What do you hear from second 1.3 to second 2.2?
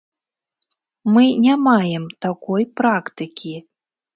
не маем